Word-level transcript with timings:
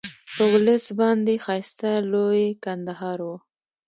په 0.35 0.43
ولس 0.53 0.85
باندې 0.99 1.33
ښایسته 1.45 1.91
لوی 2.11 2.43
کندهار 2.65 3.19
وو. 3.27 3.35